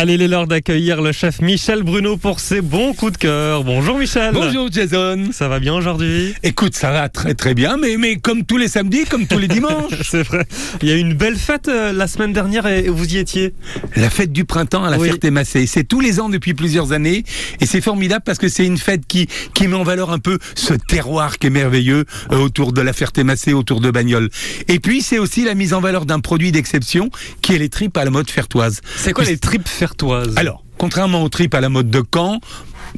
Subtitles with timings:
[0.00, 3.64] Allez, il est l'heure d'accueillir le chef Michel Bruno pour ses bons coups de cœur.
[3.64, 4.32] Bonjour Michel.
[4.32, 5.30] Bonjour Jason.
[5.32, 6.34] Ça va bien aujourd'hui?
[6.44, 9.48] Écoute, ça va très très bien, mais, mais comme tous les samedis, comme tous les
[9.48, 9.94] dimanches.
[10.08, 10.44] C'est vrai.
[10.82, 13.54] Il y a eu une belle fête euh, la semaine dernière et vous y étiez?
[13.96, 15.08] La fête du printemps à la Oui.
[15.08, 15.66] Ferté-Massé.
[15.66, 17.24] C'est tous les ans depuis plusieurs années
[17.60, 20.38] et c'est formidable parce que c'est une fête qui, qui met en valeur un peu
[20.54, 24.30] ce terroir qui est merveilleux euh, autour de la Ferté-Massé, autour de Bagnoles.
[24.68, 27.10] Et puis c'est aussi la mise en valeur d'un produit d'exception
[27.42, 28.80] qui est les tripes à la mode fertoise.
[28.94, 29.87] C'est quoi les tripes fertoises
[30.36, 32.40] Alors, contrairement aux tripes à la mode de Caen,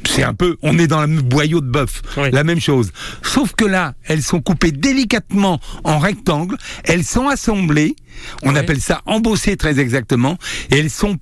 [0.07, 2.29] c'est un peu, on est dans le boyau de bœuf, Oui.
[2.31, 2.91] la même chose.
[3.23, 7.95] Sauf que là, elles sont coupées délicatement en rectangle, elles sont assemblées,
[8.43, 8.57] on Oui.
[8.59, 10.37] appelle ça embossées très exactement,
[10.71, 11.17] et elles sont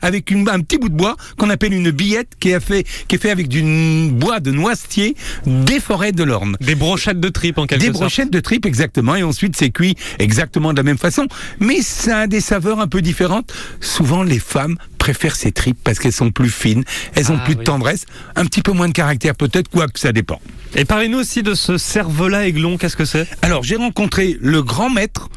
[0.00, 3.16] avec une, un petit bout de bois qu'on appelle une billette qui est fait, qui
[3.16, 3.62] est fait avec du
[4.10, 5.16] bois de noisetier
[5.46, 6.56] des forêts de l'Orne.
[6.60, 7.98] Des brochettes de tripes en quelque Des sorte.
[7.98, 11.26] brochettes de tripes exactement et ensuite c'est cuit exactement de la même façon
[11.60, 14.76] mais ça a des saveurs un peu différentes souvent les femmes
[15.06, 16.82] préfèrent ces tripes parce qu'elles sont plus fines
[17.14, 20.10] elles ont Ah, plus de tendresse un petit peu moins de caractère peut-être quoique ça
[20.12, 20.40] dépend
[20.74, 23.28] Et parlez-nous aussi de ce cervelas aiglon, qu'est-ce que c'est?
[23.40, 25.28] Alors j'ai rencontré le grand maître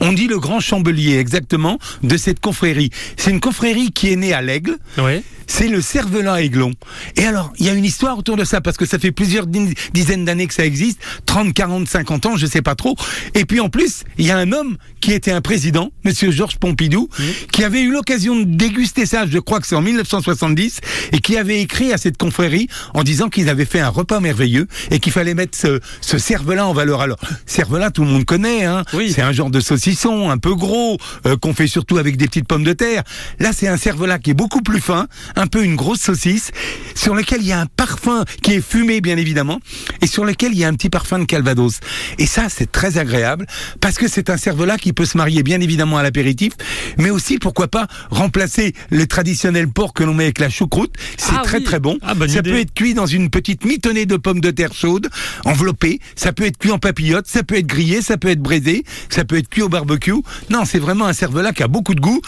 [0.00, 4.32] on dit le grand chambelier exactement de cette confrérie c'est une confrérie qui est née
[4.32, 5.22] à l'Aigle Oui.
[5.46, 6.72] c'est le cervelas aiglon.
[7.16, 9.46] Et alors, il y a une histoire autour de ça, parce que ça fait plusieurs
[9.46, 12.94] di- dizaines d'années que ça existe, 30, 40, 50 ans, je sais pas trop.
[13.34, 16.58] Et puis en plus, il y a un homme qui était un président, monsieur Georges
[16.58, 17.08] Pompidou,
[17.50, 20.80] qui avait eu l'occasion de déguster ça, je crois que c'est en 1970,
[21.12, 24.66] et qui avait écrit à cette confrérie en disant qu'ils avaient fait un repas merveilleux
[24.90, 26.16] et qu'il fallait mettre ce, ce
[26.58, 27.00] en valeur.
[27.00, 28.84] Alors, cervelas, tout le monde connaît, hein.
[28.92, 29.12] Oui.
[29.14, 32.46] C'est un genre de saucisson un peu gros, euh, qu'on fait surtout avec des petites
[32.46, 33.02] pommes de terre.
[33.38, 36.50] Là, c'est un cervelas qui est beaucoup plus fin, un peu une grosse saucisse,
[36.94, 39.60] sur lequel il y a un parfum qui est fumé, bien évidemment,
[40.00, 41.80] et sur lequel il y a un petit parfum de calvados.
[42.18, 43.46] Et ça, c'est très agréable,
[43.80, 46.52] parce que c'est un cervelas qui peut se marier, bien évidemment, à l'apéritif,
[46.98, 50.94] mais aussi, pourquoi pas, remplacer le traditionnel porc que l'on met avec la choucroute.
[51.16, 51.64] C'est Ah très oui.
[51.64, 51.98] très bon.
[52.02, 52.50] Ah, ça idée.
[52.50, 55.08] peut être cuit dans une petite mitonnée de pommes de terre chaudes,
[55.44, 56.00] enveloppée.
[56.16, 59.24] Ça peut être cuit en papillote, ça peut être grillé, ça peut être braisé, ça
[59.24, 60.12] peut être cuit au barbecue.
[60.50, 62.20] Non, c'est vraiment un cervelas qui a beaucoup de goût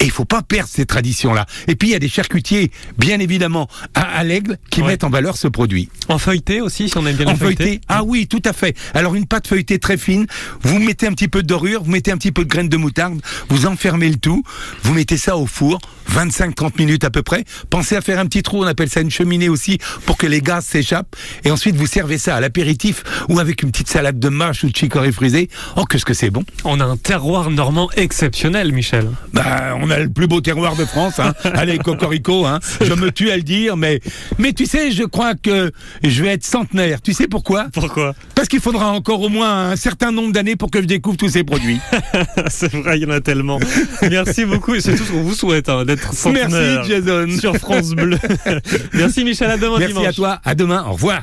[0.00, 1.46] et il faut pas perdre ces traditions-là.
[1.66, 4.88] Et puis il y a des charcutiers, bien évidemment, à, à l'aigle qui Ouais.
[4.88, 5.88] mettent en valeur ce produit.
[6.08, 7.64] En feuilleté aussi, si on aime bien En le feuilleté.
[7.64, 8.76] feuilleté Ah oui, tout à fait.
[8.94, 10.26] Alors une pâte feuilletée très fine,
[10.62, 12.76] vous mettez un petit peu de dorure, vous mettez un petit peu de graines de
[12.76, 14.42] moutarde, vous enfermez le tout,
[14.84, 15.80] vous mettez ça au four,
[16.28, 17.44] 25-30 minutes à peu près.
[17.70, 20.40] Pensez à faire un petit trou, on appelle ça une cheminée aussi, pour que les
[20.40, 21.14] gaz s'échappent.
[21.44, 24.70] Et ensuite vous servez ça à l'apéritif ou avec une petite salade de mâche ou
[24.70, 25.48] de chicorée frisée.
[25.76, 29.08] Oh, qu'est-ce que c'est bon On a un terroir normand exceptionnel, Michel.
[29.32, 31.34] bah, on a le plus beau terroir de France, hein.
[31.54, 32.60] Allez, Cocorico, hein.
[32.80, 34.00] Je me tue à le dire, mais,
[34.38, 35.70] mais tu sais, je crois que
[36.02, 37.00] je vais être centenaire.
[37.02, 37.66] Tu sais pourquoi?
[37.72, 38.14] Pourquoi?
[38.34, 41.28] Parce qu'il faudra encore au moins un certain nombre d'années pour que je découvre tous
[41.28, 41.80] ces produits.
[42.48, 43.58] C'est vrai, il y en a tellement.
[44.02, 47.26] Merci beaucoup et c'est tout ce qu'on vous souhaite, hein, d'être Merci Jason.
[47.38, 48.18] sur France Bleu.
[48.94, 50.08] Merci Michel, à demain Merci dimanche.
[50.08, 50.40] à toi.
[50.44, 50.84] À demain.
[50.88, 51.22] Au revoir.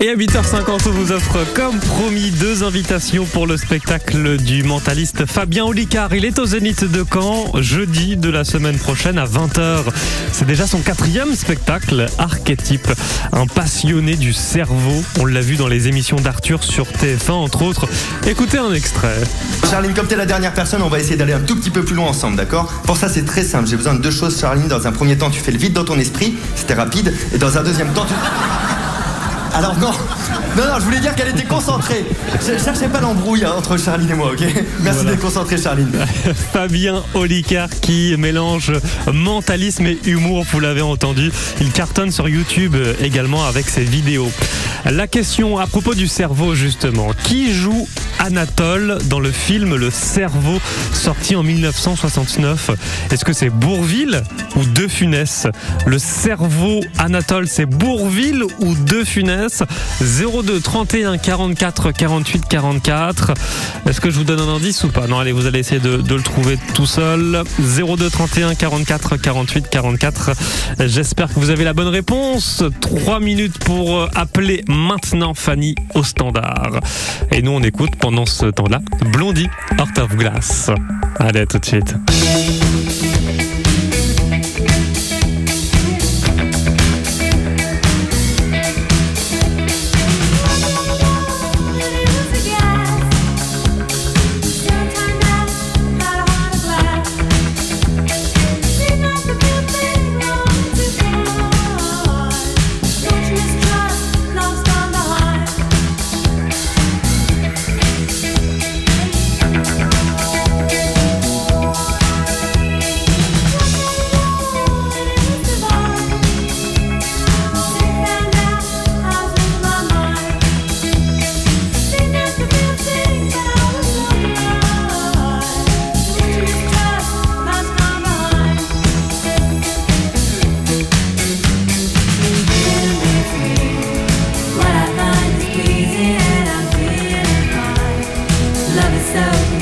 [0.00, 5.24] Et à 8h50, on vous offre, comme promis, deux invitations pour le spectacle du mentaliste
[5.24, 6.14] Fabien Olicard.
[6.14, 9.84] Il est au Zénith de Caen, jeudi de la semaine prochaine à 20h.
[10.32, 12.92] C'est déjà son quatrième spectacle, Archétype.
[13.32, 15.02] Un passionné du cerveau.
[15.20, 17.86] On l'a vu dans les émissions d'Arthur sur TF1, entre autres.
[18.26, 19.20] Écoutez un extrait.
[19.70, 21.94] Charline, comme t'es la dernière personne, on va essayer d'aller un tout petit peu plus
[21.94, 22.66] loin ensemble, d'accord?
[22.84, 23.68] Pour ça, c'est très simple.
[23.68, 24.68] J'ai besoin de deux choses, Charline.
[24.68, 27.14] Dans un premier temps, tu fais le vide dans ton esprit, c'était rapide.
[27.32, 28.14] Et dans un deuxième temps, tu.
[29.54, 29.92] Alors non,
[30.56, 32.04] non, non, je voulais dire qu'elle était concentrée.
[32.40, 34.44] Je cherchais pas l'embrouille hein, entre Charline et moi, ok?
[34.82, 35.90] Merci d'être concentrée, Charline.
[36.52, 38.72] Fabien Olicard qui mélange
[39.12, 41.32] mentalisme et humour, vous l'avez entendu.
[41.60, 44.30] Il cartonne sur YouTube euh, également avec ses vidéos.
[44.84, 47.08] La question à propos du cerveau justement.
[47.24, 47.88] Qui joue
[48.18, 50.60] Anatole dans le film Le Cerveau
[50.92, 52.70] sorti en 1969
[53.10, 54.22] Est-ce que c'est Bourville
[54.56, 55.46] ou De Funès?
[55.86, 59.62] Le cerveau Anatole c'est Bourville ou De Funès?
[60.44, 63.32] 02 31 44 48 44.
[63.88, 65.06] Est-ce que je vous donne un indice ou pas?
[65.06, 67.42] Non allez vous allez essayer de, le trouver tout seul.
[67.58, 70.30] 02 31 44 48 44
[70.80, 72.62] J'espère que vous avez la bonne réponse.
[72.80, 76.80] 3 minutes pour euh, appeler maintenant Fanny au standard.
[77.30, 78.80] Et nous on écoute pendant ce temps-là
[79.12, 79.48] Blondie
[79.78, 80.70] Heart of Glass.
[81.18, 81.94] Allez à tout de suite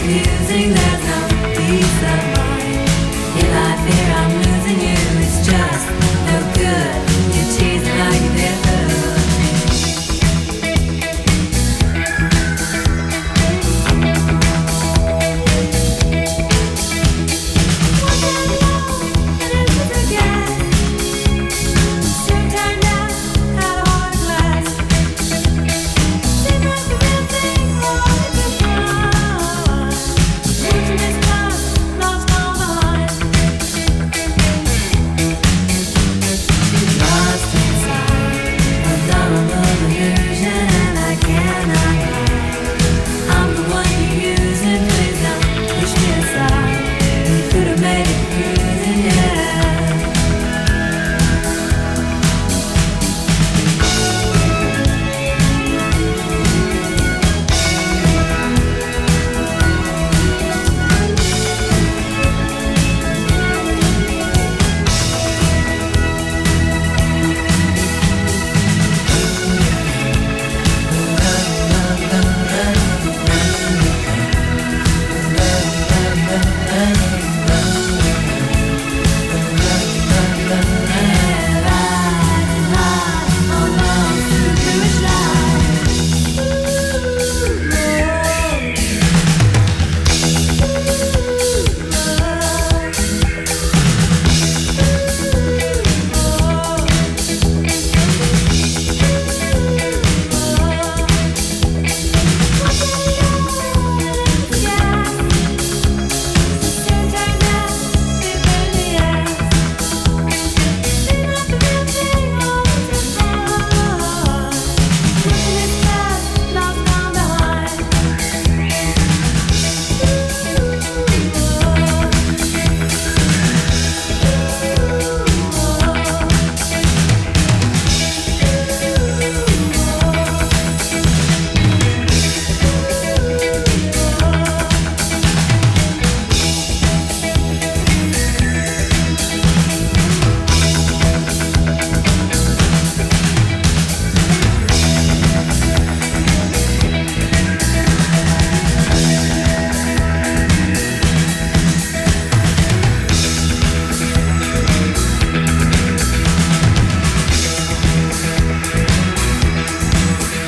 [0.03, 1.12] confusing that.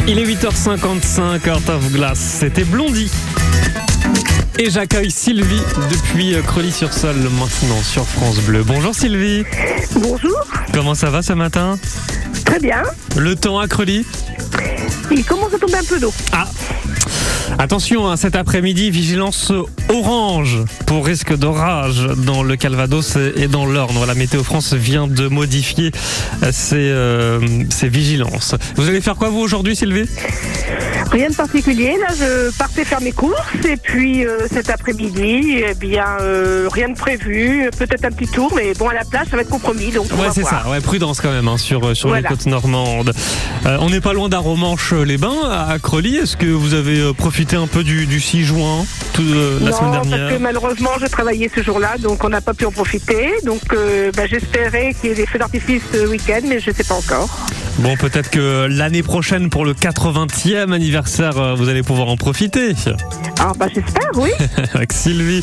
[0.07, 2.19] Il est 8h55, Heart of Glass.
[2.19, 3.11] C'était Blondie.
[4.59, 8.63] Et j'accueille Sylvie depuis Creully-sur-Sol maintenant sur France Bleu.
[8.65, 9.45] Bonjour Sylvie.
[9.97, 10.39] Bonjour,
[10.75, 11.79] Comment ça va ce matin?
[12.45, 12.83] Très bien.
[13.17, 14.05] Le temps à Creully
[15.11, 16.13] Il commence à tomber un peu d'eau.
[16.33, 16.47] Ah
[17.59, 19.53] Attention, hein, cet après-midi, vigilance
[19.89, 23.95] orange pour risque d'orage dans le Calvados et dans l'Orne.
[23.97, 25.91] Voilà, Météo France vient de modifier
[26.43, 28.55] euh, ses, euh, ses vigilances.
[28.77, 30.09] Vous allez faire quoi vous aujourd'hui Sylvie?
[31.11, 31.95] Rien de particulier.
[32.01, 33.37] Là, je partais faire mes courses
[33.69, 37.71] et puis euh, cet après-midi, eh bien, euh, rien de prévu.
[37.79, 39.93] Peut-être un petit tour, mais bon, à la plage, ça va être compromis.
[39.93, 40.65] Donc, on Ouais, c'est ça.
[40.69, 42.29] Ouais, prudence quand même hein, sur, sur Voilà.
[42.29, 43.13] les côtes normandes.
[43.65, 46.17] On n'est pas loin d'Aromanche-les-Bains, à Creully.
[46.17, 49.71] Est-ce que vous avez euh, profité un peu du, du 6 juin, tout, euh, la
[49.73, 52.65] non, semaine parce dernière que malheureusement, je travaillais ce jour-là, donc on n'a pas pu
[52.65, 53.33] en profiter.
[53.43, 56.75] Donc, euh, bah, j'espérais qu'il y ait des feux d'artifice ce week-end, mais je ne
[56.77, 57.37] sais pas encore.
[57.79, 62.73] Bon, peut-être que l'année prochaine, pour le 80e anniversaire, euh, vous allez pouvoir en profiter.
[63.41, 64.31] Ah, bah, j'espère, oui.
[64.75, 65.43] Avec Sylvie,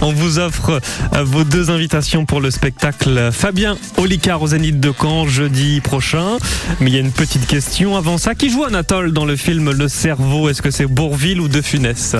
[0.00, 0.80] on vous offre
[1.14, 6.38] euh, vos deux invitations pour le spectacle Fabien Olicard au Zénith de Caen jeudi prochain.
[6.80, 8.34] Mais il y a une petite question avant ça.
[8.34, 10.48] Qui joue Anatole dans le film Le Cerveau?
[10.48, 12.16] Est-ce que c'est Bourville ou De Funès?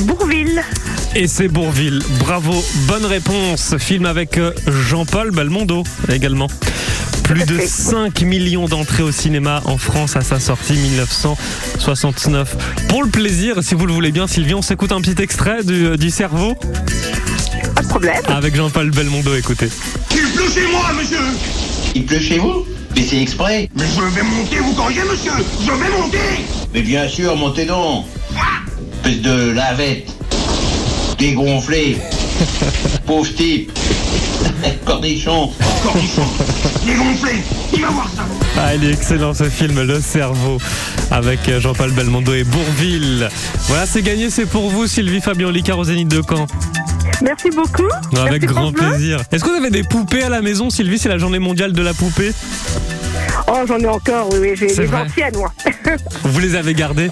[0.00, 0.62] Bourville.
[1.16, 2.00] Et c'est Bourville.
[2.20, 3.76] Bravo, bonne réponse.
[3.78, 4.52] Film avec euh,
[4.88, 6.48] Jean-Paul Belmondo également.
[7.24, 12.56] Plus de 5 millions d'entrées au cinéma en France à sa sortie 1969.
[12.88, 15.86] Pour le plaisir, si vous le voulez bien, Sylvie, on s'écoute un petit extrait du,
[15.86, 16.54] euh, du cerveau.
[17.74, 18.22] Pas de problème.
[18.28, 19.34] avec Jean-Paul Belmondo.
[19.34, 19.68] Écoutez.
[20.12, 21.18] Il pleut chez moi, monsieur.
[21.94, 22.66] Il pleut chez vous?
[22.94, 23.68] Mais c'est exprès.
[23.74, 25.32] Mais je vais monter, vous croyez, monsieur?
[25.60, 26.18] Je vais monter.
[26.72, 28.04] Mais bien sûr, montez donc.
[29.02, 30.08] Espèce de lavette.
[31.18, 31.96] Dégonflé
[33.06, 33.72] Pauvre type.
[34.84, 35.50] Cornichon.
[35.82, 36.22] Cornichon
[36.86, 38.26] Il va voir ça
[38.58, 40.58] Ah, il est excellent ce film, Le Cerveau,
[41.10, 43.28] avec euh, Jean-Paul Belmondo et Bourville.
[43.68, 46.46] Voilà, c'est gagné, c'est pour vous, Sylvie Fabien Licard au Zénith de Caen.
[47.22, 47.88] Merci beaucoup.
[48.18, 49.18] Avec Merci, grand plaisir.
[49.32, 50.98] Est-ce que vous avez des poupées à la maison, Sylvie?
[50.98, 52.32] C'est la journée mondiale de la poupée.
[53.56, 54.50] Oh, j'en ai encore, oui, oui.
[54.56, 55.02] J'ai C'est les vrai.
[55.02, 55.52] anciennes, moi.
[56.24, 57.10] Vous les avez gardées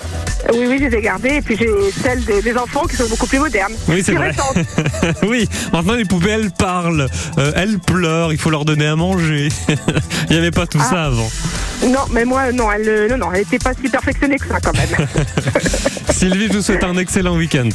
[0.52, 1.34] Oui, oui, je les ai gardées.
[1.36, 1.68] Et puis j'ai
[2.02, 3.74] celles des, des enfants qui sont beaucoup plus modernes.
[3.88, 4.30] Oui, c'est Plus vrai.
[4.30, 4.66] récentes.
[5.28, 7.06] oui, maintenant les poupées, elles parlent,
[7.38, 9.48] euh, elles pleurent, il faut leur donner à manger.
[9.68, 10.88] il n'y avait pas tout Ah.
[10.90, 11.30] ça avant.
[11.86, 14.58] Non, mais moi, non, elle euh, non, non, elle n'était pas si perfectionnée que ça
[14.60, 15.06] quand même.
[16.10, 17.68] Sylvie, je vous souhaite un excellent week-end.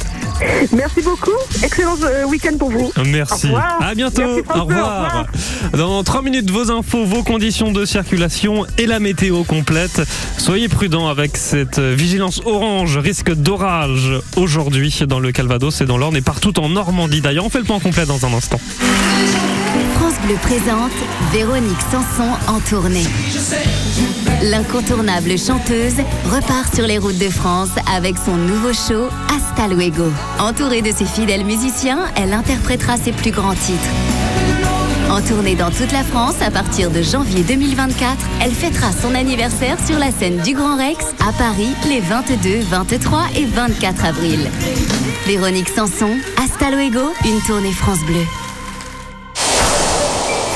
[0.72, 1.32] Merci beaucoup.
[1.62, 2.90] Excellent euh, week-end pour vous.
[3.06, 3.46] Merci.
[3.46, 3.78] Au revoir.
[3.82, 4.22] À bientôt.
[4.22, 4.62] Merci, François.
[4.62, 5.26] Au revoir.
[5.74, 10.02] Dans 3 minutes, vos infos, vos conditions de circulation et la météo complète.
[10.36, 16.16] Soyez prudents avec cette vigilance orange, risque d'orage aujourd'hui dans le Calvados et dans l'Orne
[16.16, 17.20] et partout en Normandie.
[17.20, 18.60] D'ailleurs, on fait le point complet dans un instant.
[19.94, 20.92] France Bleu présente
[21.32, 23.04] Véronique Sanson en tournée.
[24.42, 30.10] L'incontournable chanteuse repart sur les routes de France avec son nouveau show Hasta Luego.
[30.38, 34.17] Entourée de ses fidèles musiciens, elle interprétera ses plus grands titres.
[35.10, 39.78] En tournée dans toute la France à partir de janvier 2024, elle fêtera son anniversaire
[39.86, 44.38] sur la scène du Grand Rex à Paris les 22, 23 et 24 avril.
[45.26, 48.22] Véronique Sanson, Hasta Luego, une tournée France Bleu.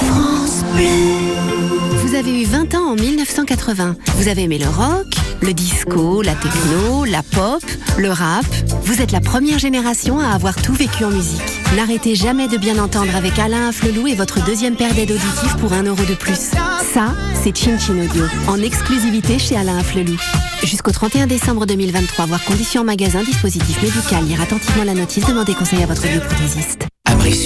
[0.06, 2.02] France Bleu.
[2.04, 3.96] Vous avez eu 20 ans en 1980.
[4.16, 5.06] Vous avez aimé le rock,
[5.42, 7.62] le disco, la techno, la pop,
[7.98, 8.44] le rap.
[8.82, 11.40] Vous êtes la première génération à avoir tout vécu en musique.
[11.76, 15.72] N'arrêtez jamais de bien entendre avec Alain Afflelou et votre deuxième paire d'aides auditives pour
[15.72, 16.52] 1 euro de plus.
[16.92, 20.16] Ça, c'est Chin Chin Audio, en exclusivité chez Alain Afflelou.
[20.62, 25.82] Jusqu'au 31 décembre 2023, voir conditions magasin, dispositif médical, lire attentivement la notice, demandez conseil
[25.82, 26.91] à votre bioprothésiste.
[27.32, 27.40] Abri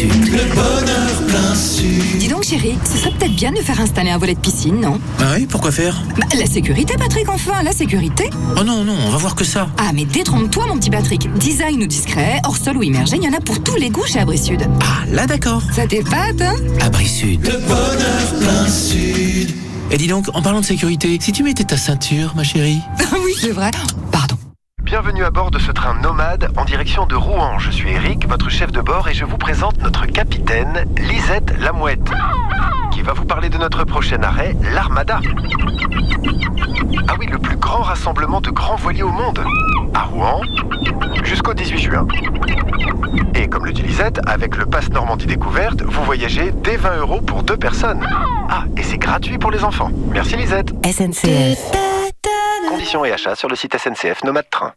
[1.57, 2.19] Sud.
[2.19, 4.99] Dis donc chérie, ce serait peut-être bien de faire installer un volet de piscine, non?
[5.21, 6.03] Ah oui, pourquoi faire?
[6.19, 8.29] Bah la sécurité Patrick, enfin, la sécurité
[8.59, 9.69] Oh non, non, on va voir que ça.
[9.79, 13.29] Ah mais détrompe-toi mon petit Patrick, design ou discret, hors sol ou immergé, il y
[13.29, 14.69] en a pour tous les goûts chez Abri Sud.
[14.81, 15.63] Ah, là d'accord.
[15.73, 16.57] Ça t'épate, hein?
[16.81, 17.47] Abri Sud.
[17.47, 19.55] Le bonheur plein sud.
[19.93, 22.81] Et dis donc, en parlant de sécurité, si tu mettais ta ceinture, ma chérie?
[22.99, 23.71] Ah oui, c'est vrai.
[24.99, 27.59] Bienvenue à bord de ce train nomade en direction de Rouen.
[27.59, 32.11] Je suis Eric, votre chef de bord, et je vous présente notre capitaine, Lisette Lamouette,
[32.91, 35.21] qui va vous parler de notre prochain arrêt, l'Armada.
[37.09, 39.45] Ah oui, le plus grand rassemblement de grands voiliers au monde.
[39.93, 40.41] À Rouen,
[41.25, 42.09] jusqu'au 18 juin.
[43.35, 47.21] Et comme le dit Lisette, avec le Pass Normandie Découverte, vous voyagez dès 20 euros
[47.21, 48.09] pour deux personnes.
[48.49, 49.91] Ah, et c'est gratuit pour les enfants.
[50.11, 50.71] Merci Lisette.
[50.87, 51.71] SNCF.
[52.71, 54.73] Conditions et achats sur le site SNCF Nomade Train.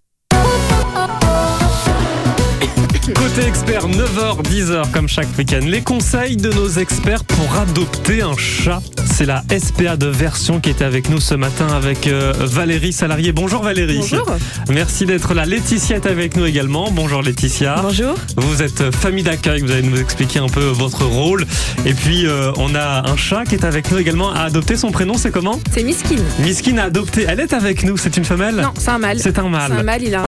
[3.16, 5.62] Côté expert, 9h, 10h comme chaque week-end.
[5.64, 8.82] Les conseils de nos experts pour adopter un chat.
[9.06, 13.32] C'est la SPA de version qui était avec nous ce matin avec euh, Valérie Salarié.
[13.32, 14.00] Bonjour Valérie.
[14.00, 14.26] Bonjour.
[14.70, 15.46] Merci d'être là.
[15.46, 16.90] Laetitia est avec nous également.
[16.92, 17.78] Bonjour Laetitia.
[17.82, 18.16] Bonjour.
[18.38, 21.46] Vous êtes famille d'accueil, vous allez nous expliquer un peu votre rôle.
[21.86, 24.76] Et puis euh, on a un chat qui est avec nous également à adopter.
[24.76, 25.60] Son prénom c'est comment?
[25.72, 26.18] C'est Miskin.
[26.40, 27.26] Miskin a adopté.
[27.28, 28.56] Elle est avec nous, c'est une femelle?
[28.56, 29.20] Non, c'est un mâle.
[29.20, 29.72] C'est un mâle.
[29.72, 30.18] C'est un mâle, il a